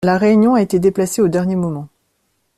La 0.03 0.17
réunion 0.17 0.55
a 0.55 0.63
été 0.63 0.79
déplacée 0.79 1.21
au 1.21 1.27
dernier 1.27 1.55
moment. 1.55 1.87